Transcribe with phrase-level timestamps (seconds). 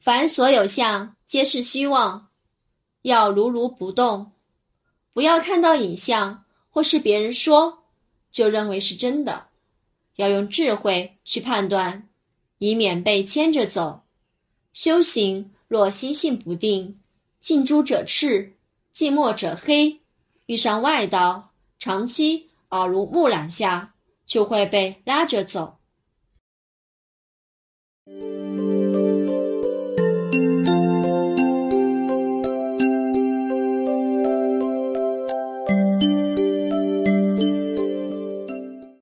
[0.00, 2.28] 凡所有相皆是虚妄
[3.02, 4.32] 要如如不动。
[5.12, 7.84] 不要看到影像或是别人说
[8.30, 9.48] 就认为是真的。
[10.16, 12.08] 要用智慧去判断
[12.56, 14.00] 以免被牵着走。
[14.72, 16.98] 修行若心性不定
[17.38, 18.54] 近朱者赤
[18.92, 20.00] 近墨者黑
[20.46, 23.92] 遇上外道长期耳濡目染下
[24.26, 25.79] 就会被拉着走。